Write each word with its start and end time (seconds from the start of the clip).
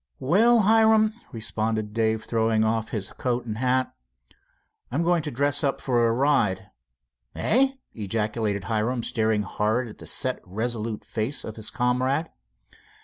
"Well, 0.19 0.61
Hiram," 0.61 1.13
responded 1.31 1.93
Dave, 1.93 2.23
throwing 2.23 2.63
off 2.63 2.89
his 2.89 3.13
coat 3.13 3.45
and 3.45 3.59
hat, 3.59 3.93
"I'm 4.91 5.03
going 5.03 5.21
to 5.21 5.29
dress 5.29 5.63
up 5.63 5.79
for 5.79 6.07
a 6.07 6.11
ride." 6.11 6.71
"Eh?" 7.35 7.73
ejaculated 7.93 8.63
Hiram, 8.63 9.03
staring 9.03 9.43
hard 9.43 9.87
at 9.87 9.99
the 9.99 10.07
set 10.07 10.39
resolute 10.43 11.05
face 11.05 11.43
of 11.45 11.55
his 11.55 11.69
comrade. 11.69 12.31